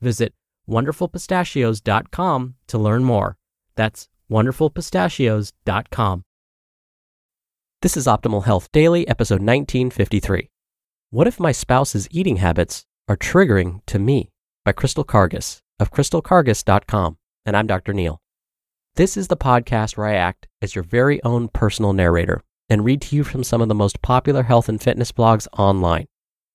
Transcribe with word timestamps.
Visit 0.00 0.34
wonderfulpistachios.com 0.68 2.54
to 2.66 2.78
learn 2.78 3.04
more. 3.04 3.36
That's 3.74 4.08
wonderfulpistachios.com. 4.30 6.24
This 7.82 7.96
is 7.96 8.06
Optimal 8.06 8.44
Health 8.44 8.72
Daily, 8.72 9.06
episode 9.06 9.40
1953. 9.40 10.48
What 11.10 11.26
if 11.26 11.38
my 11.38 11.52
spouse's 11.52 12.08
eating 12.10 12.36
habits 12.36 12.86
are 13.08 13.16
triggering 13.16 13.80
to 13.86 13.98
me? 13.98 14.30
By 14.64 14.72
Crystal 14.72 15.04
Karges 15.04 15.60
of 15.78 15.90
crystalkarges.com. 15.90 17.18
And 17.44 17.56
I'm 17.56 17.66
Dr. 17.66 17.92
Neal. 17.92 18.22
This 18.96 19.16
is 19.16 19.28
the 19.28 19.36
podcast 19.36 19.96
where 19.96 20.06
I 20.06 20.14
act 20.14 20.48
as 20.62 20.74
your 20.74 20.84
very 20.84 21.22
own 21.22 21.48
personal 21.48 21.92
narrator 21.92 22.42
and 22.70 22.84
read 22.84 23.02
to 23.02 23.16
you 23.16 23.24
from 23.24 23.44
some 23.44 23.60
of 23.60 23.68
the 23.68 23.74
most 23.74 24.00
popular 24.00 24.44
health 24.44 24.68
and 24.68 24.80
fitness 24.80 25.12
blogs 25.12 25.46
online, 25.58 26.06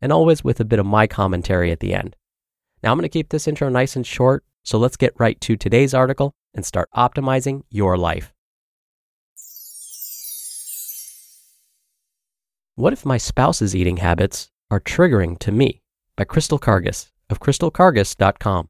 and 0.02 0.12
always 0.12 0.44
with 0.44 0.60
a 0.60 0.66
bit 0.66 0.80
of 0.80 0.86
my 0.86 1.06
commentary 1.06 1.72
at 1.72 1.80
the 1.80 1.94
end. 1.94 2.16
Now, 2.82 2.92
I'm 2.92 2.98
going 2.98 3.04
to 3.04 3.10
keep 3.10 3.30
this 3.30 3.48
intro 3.48 3.70
nice 3.70 3.96
and 3.96 4.06
short, 4.06 4.44
so 4.64 4.78
let's 4.78 4.98
get 4.98 5.20
right 5.20 5.40
to 5.42 5.58
today's 5.58 5.94
article 5.94 6.34
and 6.54 6.66
start 6.66 6.90
optimizing 6.96 7.64
your 7.70 7.98
life. 7.98 8.34
What 12.76 12.94
if 12.94 13.06
my 13.06 13.18
spouse's 13.18 13.76
eating 13.76 13.98
habits 13.98 14.52
are 14.72 14.80
triggering 14.80 15.38
to 15.40 15.52
me? 15.52 15.82
By 16.16 16.24
Crystal 16.24 16.60
Karges 16.60 17.12
of 17.30 17.40
crystalkarges.com. 17.40 18.70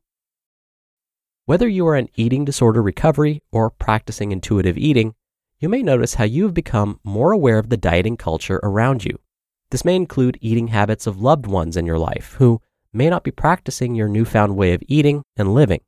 Whether 1.46 1.68
you 1.68 1.88
are 1.88 1.96
in 1.96 2.10
eating 2.16 2.46
disorder 2.46 2.82
recovery 2.82 3.44
or 3.52 3.70
practicing 3.70 4.32
intuitive 4.32 4.78
eating, 4.78 5.16
you 5.60 5.70
may 5.70 5.84
notice 5.84 6.16
how 6.16 6.24
you 6.24 6.44
have 6.44 6.54
become 6.54 7.00
more 7.04 7.32
aware 7.32 7.58
of 7.58 7.70
the 7.70 7.78
dieting 7.78 8.18
culture 8.18 8.60
around 8.64 9.04
you. 9.06 9.20
This 9.72 9.86
may 9.86 9.96
include 9.96 10.38
eating 10.42 10.70
habits 10.70 11.06
of 11.06 11.22
loved 11.22 11.46
ones 11.46 11.78
in 11.78 11.86
your 11.86 12.00
life 12.00 12.36
who 12.40 12.62
may 12.94 13.10
not 13.10 13.24
be 13.24 13.32
practicing 13.32 13.96
your 13.96 14.08
newfound 14.08 14.56
way 14.56 14.74
of 14.74 14.84
eating 14.88 15.24
and 15.38 15.54
living. 15.54 15.82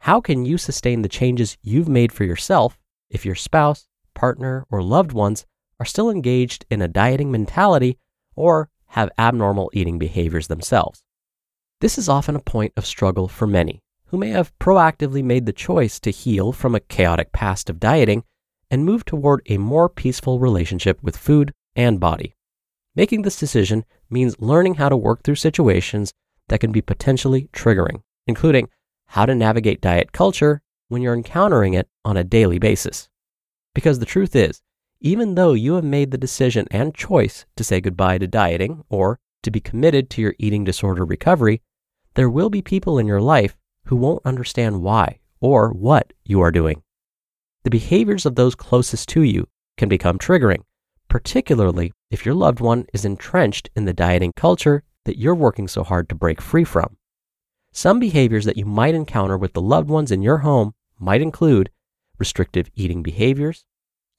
How 0.00 0.20
can 0.20 0.44
you 0.44 0.58
sustain 0.58 1.02
the 1.02 1.08
changes 1.08 1.56
you've 1.62 1.88
made 1.88 2.12
for 2.12 2.24
yourself 2.24 2.78
if 3.10 3.24
your 3.24 3.34
spouse, 3.34 3.86
partner, 4.14 4.64
or 4.70 4.82
loved 4.82 5.12
ones 5.12 5.46
are 5.80 5.86
still 5.86 6.10
engaged 6.10 6.64
in 6.70 6.82
a 6.82 6.88
dieting 6.88 7.30
mentality 7.30 7.98
or 8.34 8.68
have 8.86 9.10
abnormal 9.18 9.70
eating 9.72 9.98
behaviors 9.98 10.48
themselves? 10.48 11.02
This 11.80 11.98
is 11.98 12.08
often 12.08 12.34
a 12.36 12.40
point 12.40 12.72
of 12.76 12.86
struggle 12.86 13.28
for 13.28 13.46
many 13.46 13.82
who 14.06 14.16
may 14.16 14.30
have 14.30 14.56
proactively 14.58 15.22
made 15.22 15.46
the 15.46 15.52
choice 15.52 16.00
to 16.00 16.10
heal 16.10 16.52
from 16.52 16.74
a 16.74 16.80
chaotic 16.80 17.32
past 17.32 17.68
of 17.68 17.78
dieting 17.78 18.24
and 18.70 18.84
move 18.84 19.04
toward 19.04 19.42
a 19.46 19.58
more 19.58 19.88
peaceful 19.88 20.38
relationship 20.38 21.02
with 21.02 21.16
food 21.16 21.52
and 21.76 22.00
body. 22.00 22.34
Making 22.98 23.22
this 23.22 23.38
decision 23.38 23.84
means 24.10 24.40
learning 24.40 24.74
how 24.74 24.88
to 24.88 24.96
work 24.96 25.22
through 25.22 25.36
situations 25.36 26.12
that 26.48 26.58
can 26.58 26.72
be 26.72 26.82
potentially 26.82 27.48
triggering, 27.52 28.02
including 28.26 28.70
how 29.06 29.24
to 29.24 29.36
navigate 29.36 29.80
diet 29.80 30.10
culture 30.10 30.62
when 30.88 31.00
you're 31.00 31.14
encountering 31.14 31.74
it 31.74 31.88
on 32.04 32.16
a 32.16 32.24
daily 32.24 32.58
basis. 32.58 33.08
Because 33.72 34.00
the 34.00 34.04
truth 34.04 34.34
is, 34.34 34.62
even 35.00 35.36
though 35.36 35.52
you 35.52 35.74
have 35.74 35.84
made 35.84 36.10
the 36.10 36.18
decision 36.18 36.66
and 36.72 36.92
choice 36.92 37.46
to 37.54 37.62
say 37.62 37.80
goodbye 37.80 38.18
to 38.18 38.26
dieting 38.26 38.82
or 38.88 39.20
to 39.44 39.52
be 39.52 39.60
committed 39.60 40.10
to 40.10 40.20
your 40.20 40.34
eating 40.40 40.64
disorder 40.64 41.04
recovery, 41.04 41.62
there 42.14 42.28
will 42.28 42.50
be 42.50 42.62
people 42.62 42.98
in 42.98 43.06
your 43.06 43.20
life 43.20 43.56
who 43.84 43.94
won't 43.94 44.26
understand 44.26 44.82
why 44.82 45.20
or 45.40 45.70
what 45.70 46.12
you 46.24 46.40
are 46.40 46.50
doing. 46.50 46.82
The 47.62 47.70
behaviors 47.70 48.26
of 48.26 48.34
those 48.34 48.56
closest 48.56 49.08
to 49.10 49.22
you 49.22 49.46
can 49.76 49.88
become 49.88 50.18
triggering, 50.18 50.64
particularly 51.08 51.92
if 52.10 52.24
your 52.24 52.34
loved 52.34 52.60
one 52.60 52.86
is 52.92 53.04
entrenched 53.04 53.68
in 53.76 53.84
the 53.84 53.92
dieting 53.92 54.32
culture 54.34 54.82
that 55.04 55.18
you're 55.18 55.34
working 55.34 55.68
so 55.68 55.82
hard 55.84 56.08
to 56.08 56.14
break 56.14 56.40
free 56.40 56.64
from. 56.64 56.96
Some 57.72 57.98
behaviors 57.98 58.44
that 58.44 58.56
you 58.56 58.64
might 58.64 58.94
encounter 58.94 59.36
with 59.36 59.52
the 59.52 59.60
loved 59.60 59.88
ones 59.88 60.10
in 60.10 60.22
your 60.22 60.38
home 60.38 60.74
might 60.98 61.22
include 61.22 61.70
restrictive 62.18 62.68
eating 62.74 63.02
behaviors, 63.02 63.64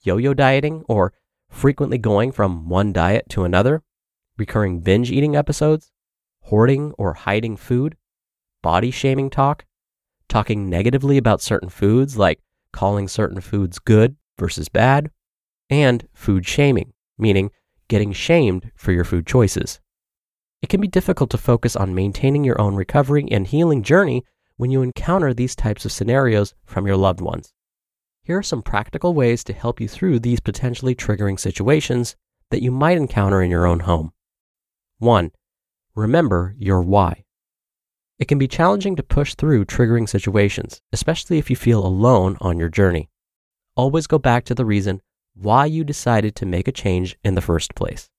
yo 0.02 0.18
yo 0.18 0.34
dieting, 0.34 0.84
or 0.88 1.14
frequently 1.50 1.98
going 1.98 2.32
from 2.32 2.70
one 2.70 2.94
diet 2.94 3.28
to 3.30 3.44
another, 3.44 3.84
recurring 4.38 4.80
binge 4.80 5.12
eating 5.12 5.36
episodes, 5.36 5.92
hoarding 6.44 6.94
or 6.98 7.14
hiding 7.14 7.58
food, 7.58 7.98
body 8.62 8.92
shaming 8.92 9.30
talk, 9.30 9.66
talking 10.28 10.70
negatively 10.70 11.18
about 11.18 11.42
certain 11.42 11.70
foods, 11.70 12.18
like 12.18 12.40
calling 12.72 13.08
certain 13.08 13.42
foods 13.42 13.80
good 13.80 14.16
versus 14.38 14.70
bad, 14.70 15.12
and 15.70 16.08
food 16.14 16.46
shaming, 16.46 16.94
meaning 17.18 17.52
getting 17.90 18.14
shamed 18.14 18.72
for 18.76 18.94
your 18.94 19.04
food 19.04 19.28
choices. 19.28 19.82
It 20.62 20.70
can 20.70 20.80
be 20.80 20.88
difficult 20.88 21.30
to 21.32 21.38
focus 21.38 21.76
on 21.76 21.94
maintaining 21.94 22.46
your 22.46 22.60
own 22.62 22.76
recovery 22.76 23.28
and 23.30 23.46
healing 23.46 23.84
journey 23.84 24.24
when 24.56 24.72
you 24.72 24.82
encounter 24.82 25.34
these 25.34 25.56
types 25.56 25.84
of 25.84 25.92
scenarios 25.92 26.54
from 26.66 26.88
your 26.88 26.98
loved 26.98 27.20
ones. 27.20 27.54
Here 28.24 28.38
are 28.38 28.44
some 28.44 28.62
practical 28.62 29.14
ways 29.14 29.44
to 29.46 29.54
help 29.54 29.82
you 29.82 29.88
through 29.88 30.20
these 30.20 30.40
potentially 30.40 30.96
triggering 30.96 31.40
situations 31.40 32.16
that 32.52 32.62
you 32.62 32.72
might 32.72 32.98
encounter 32.98 33.42
in 33.42 33.50
your 33.50 33.66
own 33.66 33.82
home. 33.82 34.12
1. 35.00 35.32
Remember 35.96 36.56
your 36.58 36.82
why. 36.82 37.24
It 38.20 38.28
can 38.28 38.38
be 38.38 38.50
challenging 38.50 38.98
to 38.98 39.04
push 39.04 39.34
through 39.36 39.66
triggering 39.66 40.08
situations, 40.08 40.82
especially 40.92 41.38
if 41.38 41.50
you 41.50 41.56
feel 41.56 41.86
alone 41.86 42.38
on 42.42 42.60
your 42.60 42.70
journey. 42.70 43.10
Always 43.76 44.08
go 44.08 44.20
back 44.20 44.44
to 44.46 44.54
the 44.54 44.66
reason 44.66 45.02
why 45.42 45.66
you 45.66 45.86
decided 45.86 46.36
to 46.36 46.46
make 46.46 46.68
a 46.68 46.72
change 46.72 47.18
in 47.24 47.36
the 47.36 47.42
first 47.42 47.74
place. 47.74 48.10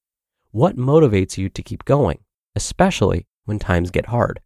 What 0.53 0.77
motivates 0.77 1.37
you 1.37 1.51
to 1.51 1.63
keep 1.63 1.85
going, 1.85 2.21
especially 2.57 3.27
when 3.45 3.59
times 3.59 3.91
get 3.91 4.07
hard? 4.07 4.41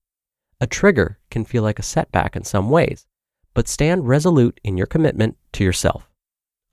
A 0.61 0.67
trigger 0.67 1.21
can 1.31 1.45
feel 1.45 1.63
like 1.63 1.79
a 1.79 1.85
setback 1.85 2.35
in 2.35 2.43
some 2.43 2.71
ways, 2.71 3.07
but 3.55 3.69
stand 3.69 4.09
resolute 4.09 4.59
in 4.65 4.77
your 4.77 4.89
commitment 4.89 5.37
to 5.53 5.63
yourself. 5.63 6.11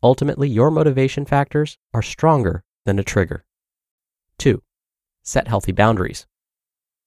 Ultimately, 0.01 0.49
your 0.49 0.71
motivation 0.71 1.25
factors 1.25 1.77
are 1.93 2.01
stronger 2.01 2.63
than 2.85 2.97
a 2.97 3.03
trigger. 3.03 3.45
2. 4.39 4.63
Set 5.21 5.47
healthy 5.47 5.71
boundaries. 5.71 6.25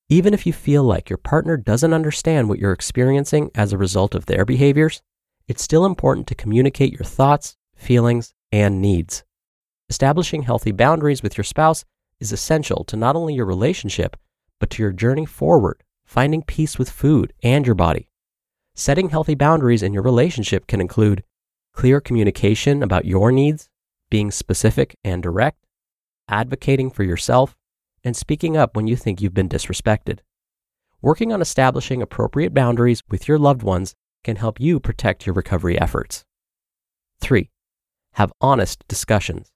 Even 0.09 0.33
if 0.33 0.47
you 0.47 0.53
feel 0.53 0.85
like 0.85 1.11
your 1.11 1.17
partner 1.17 1.57
doesn't 1.57 1.93
understand 1.93 2.49
what 2.49 2.61
you're 2.61 2.71
experiencing 2.71 3.51
as 3.57 3.73
a 3.73 3.79
result 3.79 4.15
of 4.15 4.27
their 4.27 4.45
behaviors, 4.45 5.03
it's 5.49 5.63
still 5.63 5.85
important 5.85 6.29
to 6.29 6.37
communicate 6.37 6.93
your 6.93 7.05
thoughts, 7.05 7.57
feelings, 7.75 8.33
and 8.55 8.81
needs. 8.81 9.25
Establishing 9.89 10.45
healthy 10.45 10.71
boundaries 10.71 11.25
with 11.25 11.37
your 11.37 11.43
spouse 11.43 11.85
is 12.21 12.31
essential 12.31 12.85
to 12.85 12.97
not 12.97 13.17
only 13.17 13.35
your 13.35 13.47
relationship, 13.47 14.17
but 14.61 14.71
to 14.71 14.81
your 14.81 14.93
journey 14.93 15.27
forward, 15.27 15.83
finding 16.05 16.41
peace 16.41 16.79
with 16.79 16.89
food 16.89 17.33
and 17.43 17.67
your 17.67 17.75
body. 17.75 18.09
Setting 18.77 19.09
healthy 19.09 19.35
boundaries 19.35 19.83
in 19.83 19.93
your 19.93 20.05
relationship 20.05 20.69
can 20.69 20.81
include 20.81 21.25
clear 21.73 22.01
communication 22.01 22.81
about 22.81 23.05
your 23.05 23.33
needs, 23.33 23.69
being 24.09 24.31
specific 24.31 24.97
and 25.03 25.21
direct, 25.21 25.67
advocating 26.29 26.93
for 26.93 27.03
yourself, 27.03 27.57
and 28.05 28.17
speaking 28.17 28.57
up 28.57 28.77
when 28.77 28.87
you 28.87 28.95
think 28.95 29.21
you've 29.21 29.35
been 29.35 29.49
disrespected. 29.49 30.21
Working 31.03 31.33
on 31.33 31.43
establishing 31.43 32.01
appropriate 32.01 32.55
boundaries 32.55 33.03
with 33.11 33.27
your 33.27 33.39
loved 33.39 33.65
ones 33.65 33.97
can 34.23 34.37
help 34.37 34.61
you 34.61 34.79
protect 34.79 35.27
your 35.27 35.35
recovery 35.35 35.77
efforts. 35.77 36.25
3. 37.21 37.51
Have 38.15 38.33
honest 38.41 38.87
discussions. 38.87 39.51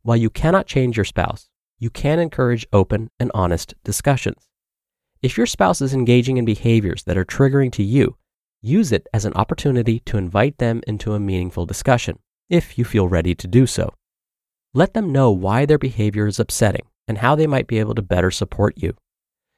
While 0.00 0.16
you 0.16 0.30
cannot 0.30 0.66
change 0.66 0.96
your 0.96 1.04
spouse, 1.04 1.50
you 1.78 1.90
can 1.90 2.18
encourage 2.18 2.66
open 2.72 3.10
and 3.20 3.30
honest 3.34 3.74
discussions. 3.84 4.48
If 5.20 5.36
your 5.36 5.44
spouse 5.44 5.82
is 5.82 5.92
engaging 5.92 6.38
in 6.38 6.46
behaviors 6.46 7.02
that 7.02 7.18
are 7.18 7.24
triggering 7.26 7.70
to 7.72 7.82
you, 7.82 8.16
use 8.62 8.92
it 8.92 9.06
as 9.12 9.26
an 9.26 9.34
opportunity 9.34 10.00
to 10.06 10.16
invite 10.16 10.56
them 10.56 10.80
into 10.86 11.12
a 11.12 11.20
meaningful 11.20 11.66
discussion, 11.66 12.18
if 12.48 12.78
you 12.78 12.84
feel 12.86 13.08
ready 13.08 13.34
to 13.34 13.46
do 13.46 13.66
so. 13.66 13.92
Let 14.72 14.94
them 14.94 15.12
know 15.12 15.30
why 15.30 15.66
their 15.66 15.76
behavior 15.76 16.26
is 16.26 16.40
upsetting 16.40 16.86
and 17.06 17.18
how 17.18 17.34
they 17.34 17.46
might 17.46 17.66
be 17.66 17.78
able 17.78 17.94
to 17.96 18.00
better 18.00 18.30
support 18.30 18.72
you. 18.78 18.96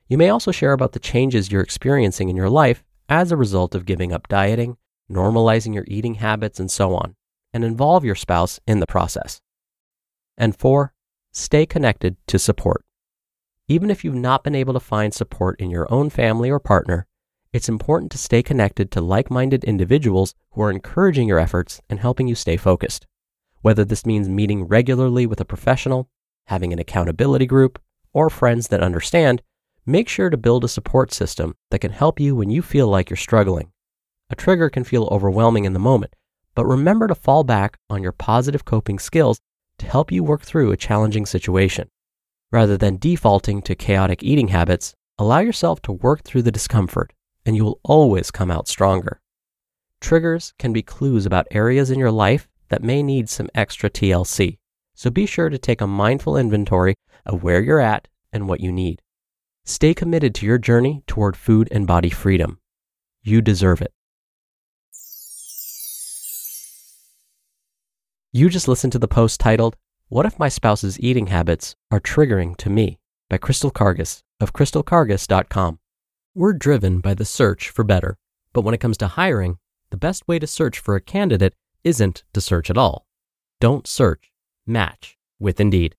You 0.09 0.19
may 0.19 0.29
also 0.29 0.51
share 0.51 0.73
about 0.73 0.91
the 0.91 0.99
changes 0.99 1.53
you're 1.53 1.63
experiencing 1.63 2.29
in 2.29 2.35
your 2.35 2.51
life 2.51 2.83
as 3.09 3.31
a 3.31 3.37
result 3.37 3.77
of 3.77 3.87
giving 3.87 4.13
up 4.13 4.27
dieting, 4.27 4.77
normalizing 5.09 5.73
your 5.73 5.85
eating 5.87 6.15
habits, 6.15 6.59
and 6.59 6.69
so 6.69 6.97
on, 6.97 7.15
and 7.53 7.65
involve 7.65 8.05
your 8.05 8.15
spouse 8.15 8.61
in 8.67 8.81
the 8.81 8.87
process. 8.87 9.41
And 10.37 10.57
four, 10.57 10.95
stay 11.33 11.67
connected 11.67 12.17
to 12.29 12.39
support. 12.39 12.85
Even 13.67 13.91
if 13.91 14.05
you've 14.05 14.15
not 14.15 14.45
been 14.45 14.55
able 14.55 14.73
to 14.75 14.81
find 14.81 15.13
support 15.13 15.61
in 15.61 15.71
your 15.71 15.93
own 15.93 16.11
family 16.11 16.51
or 16.51 16.59
partner, 16.59 17.07
it's 17.53 17.69
important 17.69 18.13
to 18.13 18.19
stay 18.19 18.43
connected 18.43 18.91
to 18.91 19.01
like 19.01 19.31
minded 19.31 19.65
individuals 19.65 20.35
who 20.53 20.63
are 20.63 20.71
encouraging 20.71 21.29
your 21.29 21.39
efforts 21.39 21.81
and 21.89 21.99
helping 22.01 22.29
you 22.29 22.35
stay 22.35 22.57
focused. 22.57 23.07
Whether 23.63 23.85
this 23.85 24.07
means 24.07 24.29
meeting 24.29 24.65
regularly 24.65 25.27
with 25.27 25.41
a 25.41 25.45
professional, 25.45 26.09
having 26.47 26.73
an 26.73 26.79
accountability 26.79 27.47
group, 27.47 27.81
or 28.13 28.31
friends 28.31 28.69
that 28.69 28.83
understand, 28.83 29.43
make 29.85 30.09
sure 30.09 30.31
to 30.31 30.37
build 30.37 30.65
a 30.65 30.69
support 30.69 31.13
system 31.13 31.57
that 31.71 31.81
can 31.81 31.93
help 31.93 32.21
you 32.21 32.37
when 32.37 32.51
you 32.51 32.63
feel 32.63 32.89
like 32.89 33.11
you're 33.11 33.17
struggling. 33.17 33.73
A 34.31 34.37
trigger 34.37 34.69
can 34.69 34.85
feel 34.85 35.09
overwhelming 35.11 35.65
in 35.65 35.73
the 35.73 35.79
moment, 35.79 36.15
but 36.59 36.67
remember 36.67 37.07
to 37.07 37.15
fall 37.15 37.45
back 37.45 37.79
on 37.89 38.03
your 38.03 38.11
positive 38.11 38.65
coping 38.65 38.99
skills 38.99 39.39
to 39.79 39.87
help 39.87 40.11
you 40.11 40.25
work 40.25 40.43
through 40.43 40.73
a 40.73 40.77
challenging 40.77 41.25
situation. 41.25 41.89
Rather 42.51 42.77
than 42.77 42.97
defaulting 42.97 43.63
to 43.63 43.77
chaotic 43.77 44.25
eating 44.25 44.49
habits, 44.49 44.93
allow 45.21 45.39
yourself 45.39 45.81
to 45.81 45.93
work 45.93 46.25
through 46.25 46.43
the 46.43 46.51
discomfort, 46.51 47.13
and 47.47 47.55
you 47.55 47.65
will 47.65 47.79
always 47.85 48.33
come 48.33 48.51
out 48.51 48.67
stronger. 48.67 49.21
Triggers 50.01 50.53
can 50.59 50.73
be 50.73 50.83
clues 50.83 51.27
about 51.27 51.47
areas 51.53 51.93
in 51.93 51.99
your 52.01 52.11
life 52.11 52.49
that 52.71 52.83
may 52.83 53.05
need 53.05 53.29
some 53.29 53.49
extra 53.55 53.89
TLC, 53.89 54.59
so 54.97 55.11
be 55.11 55.27
sure 55.27 55.51
to 55.51 55.59
take 55.59 55.81
a 55.81 55.87
mindful 55.87 56.37
inventory 56.37 56.97
of 57.25 57.45
where 57.45 57.63
you're 57.63 57.79
at 57.79 58.09
and 58.33 58.49
what 58.49 58.59
you 58.59 58.73
need. 58.73 59.01
Stay 59.65 59.95
committed 59.95 60.35
to 60.35 60.45
your 60.45 60.59
journey 60.59 61.05
toward 61.07 61.37
food 61.37 61.69
and 61.71 61.87
body 61.87 62.11
freedom. 62.11 62.59
You 63.23 63.43
deserve 63.43 63.81
it. 63.81 63.93
You 68.31 68.51
just 68.51 68.69
listened 68.69 68.93
to 68.93 68.99
the 68.99 69.09
post 69.09 69.41
titled, 69.41 69.75
What 70.11 70.27
If 70.27 70.39
My 70.39 70.51
Spouse's 70.51 71.01
Eating 71.01 71.29
Habits 71.29 71.75
Are 71.91 71.99
Triggering 71.99 72.59
to 72.59 72.69
Me 72.69 72.99
by 73.31 73.39
Crystal 73.39 73.71
Karges 73.71 74.21
of 74.39 74.53
crystalkarges.com. 74.53 75.79
We're 76.35 76.53
driven 76.53 77.01
by 77.01 77.15
the 77.15 77.25
search 77.25 77.71
for 77.71 77.85
better, 77.85 78.19
but 78.53 78.65
when 78.65 78.75
it 78.75 78.81
comes 78.81 78.99
to 78.99 79.09
hiring, 79.09 79.57
the 79.89 79.97
best 79.97 80.29
way 80.29 80.39
to 80.41 80.47
search 80.47 80.79
for 80.79 80.95
a 80.95 81.01
candidate 81.01 81.55
isn't 81.85 82.23
to 82.35 82.43
search 82.43 82.69
at 82.69 82.77
all. 82.77 83.07
Don't 83.61 83.87
search, 83.87 84.31
match 84.67 85.17
with 85.39 85.59
Indeed. 85.59 85.97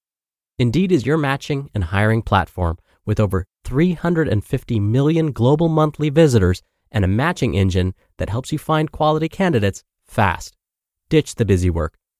Indeed 0.59 0.91
is 0.91 1.07
your 1.07 1.17
matching 1.17 1.71
and 1.73 1.85
hiring 1.85 2.21
platform 2.21 2.77
with 3.07 3.19
over 3.19 3.47
350 3.63 4.79
million 4.79 5.31
global 5.31 5.67
monthly 5.67 6.11
visitors 6.11 6.61
and 6.91 7.03
a 7.03 7.07
matching 7.07 7.55
engine 7.55 7.95
that 8.17 8.29
helps 8.29 8.51
you 8.51 8.59
find 8.59 8.91
quality 8.91 9.29
candidates 9.29 9.83
fast. 10.05 10.55
Ditch 11.09 11.33
the 11.33 11.43
busy 11.43 11.71
work. 11.71 11.95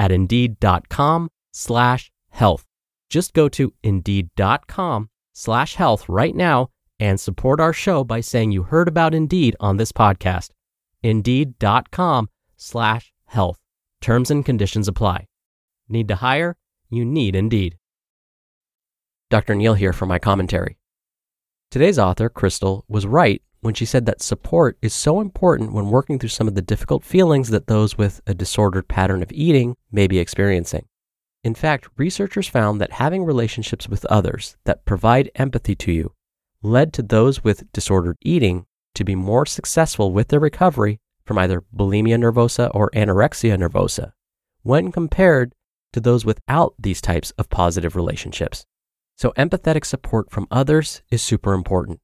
at 0.00 0.10
indeed.com 0.10 1.28
slash 1.52 2.10
health. 2.30 2.64
Just 3.10 3.34
go 3.34 3.48
to 3.50 3.74
indeed.com 3.82 5.10
slash 5.34 5.74
health 5.74 6.08
right 6.08 6.34
now 6.34 6.70
and 6.98 7.20
support 7.20 7.60
our 7.60 7.74
show 7.74 8.02
by 8.02 8.20
saying 8.20 8.50
you 8.50 8.62
heard 8.62 8.88
about 8.88 9.14
Indeed 9.14 9.56
on 9.60 9.76
this 9.76 9.92
podcast. 9.92 10.50
Indeed.com 11.02 12.30
slash 12.56 13.12
health. 13.26 13.58
Terms 14.00 14.30
and 14.30 14.44
conditions 14.44 14.88
apply. 14.88 15.26
Need 15.88 16.08
to 16.08 16.16
hire? 16.16 16.56
You 16.88 17.04
need 17.04 17.36
Indeed. 17.36 17.76
Dr. 19.28 19.54
Neal 19.54 19.74
here 19.74 19.92
for 19.92 20.06
my 20.06 20.18
commentary. 20.18 20.78
Today's 21.70 21.98
author, 21.98 22.28
Crystal, 22.28 22.84
was 22.88 23.06
right 23.06 23.42
when 23.60 23.74
she 23.74 23.84
said 23.84 24.06
that 24.06 24.22
support 24.22 24.78
is 24.80 24.94
so 24.94 25.20
important 25.20 25.72
when 25.72 25.90
working 25.90 26.18
through 26.18 26.30
some 26.30 26.48
of 26.48 26.54
the 26.54 26.62
difficult 26.62 27.04
feelings 27.04 27.50
that 27.50 27.66
those 27.66 27.98
with 27.98 28.20
a 28.26 28.34
disordered 28.34 28.88
pattern 28.88 29.22
of 29.22 29.32
eating 29.32 29.76
may 29.92 30.06
be 30.06 30.18
experiencing. 30.18 30.86
In 31.42 31.54
fact, 31.54 31.88
researchers 31.96 32.48
found 32.48 32.80
that 32.80 32.92
having 32.92 33.24
relationships 33.24 33.88
with 33.88 34.04
others 34.06 34.56
that 34.64 34.84
provide 34.84 35.30
empathy 35.34 35.74
to 35.76 35.92
you 35.92 36.14
led 36.62 36.92
to 36.92 37.02
those 37.02 37.42
with 37.42 37.70
disordered 37.72 38.18
eating 38.20 38.66
to 38.94 39.04
be 39.04 39.14
more 39.14 39.46
successful 39.46 40.12
with 40.12 40.28
their 40.28 40.40
recovery 40.40 41.00
from 41.24 41.38
either 41.38 41.62
bulimia 41.74 42.18
nervosa 42.18 42.70
or 42.74 42.90
anorexia 42.90 43.56
nervosa 43.56 44.12
when 44.62 44.92
compared 44.92 45.54
to 45.92 46.00
those 46.00 46.24
without 46.24 46.74
these 46.78 47.00
types 47.00 47.30
of 47.32 47.48
positive 47.48 47.96
relationships. 47.96 48.66
So, 49.16 49.32
empathetic 49.36 49.84
support 49.84 50.30
from 50.30 50.46
others 50.50 51.02
is 51.10 51.22
super 51.22 51.52
important. 51.52 52.00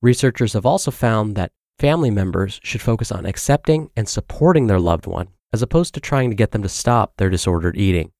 Researchers 0.00 0.52
have 0.52 0.64
also 0.64 0.90
found 0.90 1.34
that 1.34 1.52
family 1.78 2.10
members 2.10 2.60
should 2.62 2.80
focus 2.80 3.10
on 3.10 3.26
accepting 3.26 3.90
and 3.96 4.08
supporting 4.08 4.66
their 4.66 4.78
loved 4.78 5.06
one 5.06 5.28
as 5.52 5.62
opposed 5.62 5.94
to 5.94 6.00
trying 6.00 6.30
to 6.30 6.36
get 6.36 6.52
them 6.52 6.62
to 6.62 6.68
stop 6.68 7.14
their 7.16 7.30
disordered 7.30 7.76
eating. 7.76 8.12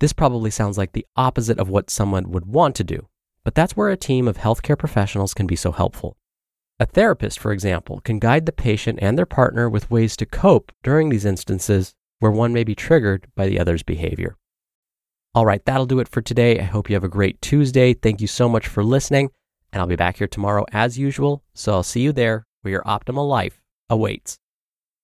This 0.00 0.12
probably 0.12 0.50
sounds 0.50 0.76
like 0.76 0.92
the 0.92 1.06
opposite 1.16 1.58
of 1.58 1.68
what 1.68 1.90
someone 1.90 2.30
would 2.30 2.46
want 2.46 2.74
to 2.76 2.84
do, 2.84 3.08
but 3.44 3.54
that's 3.54 3.76
where 3.76 3.90
a 3.90 3.96
team 3.96 4.26
of 4.26 4.38
healthcare 4.38 4.78
professionals 4.78 5.34
can 5.34 5.46
be 5.46 5.56
so 5.56 5.72
helpful. 5.72 6.16
A 6.80 6.86
therapist, 6.86 7.38
for 7.38 7.52
example, 7.52 8.00
can 8.00 8.18
guide 8.18 8.46
the 8.46 8.52
patient 8.52 8.98
and 9.00 9.16
their 9.16 9.26
partner 9.26 9.70
with 9.70 9.90
ways 9.90 10.16
to 10.16 10.26
cope 10.26 10.72
during 10.82 11.08
these 11.10 11.24
instances 11.24 11.94
where 12.18 12.32
one 12.32 12.52
may 12.52 12.64
be 12.64 12.74
triggered 12.74 13.28
by 13.36 13.46
the 13.46 13.60
other's 13.60 13.82
behavior. 13.84 14.36
All 15.34 15.46
right, 15.46 15.64
that'll 15.64 15.86
do 15.86 16.00
it 16.00 16.08
for 16.08 16.20
today. 16.22 16.58
I 16.58 16.64
hope 16.64 16.88
you 16.90 16.96
have 16.96 17.04
a 17.04 17.08
great 17.08 17.40
Tuesday. 17.40 17.94
Thank 17.94 18.20
you 18.20 18.26
so 18.26 18.48
much 18.48 18.66
for 18.66 18.82
listening, 18.82 19.30
and 19.74 19.80
I'll 19.80 19.88
be 19.88 19.96
back 19.96 20.18
here 20.18 20.28
tomorrow 20.28 20.64
as 20.72 20.96
usual. 20.98 21.42
So 21.52 21.72
I'll 21.72 21.82
see 21.82 22.00
you 22.00 22.12
there 22.12 22.46
where 22.62 22.70
your 22.70 22.84
optimal 22.84 23.28
life 23.28 23.60
awaits. 23.90 24.38